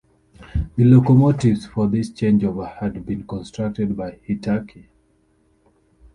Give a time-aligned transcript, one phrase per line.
[0.77, 4.89] The locomotives for this changeover had been constructed by Hitachi.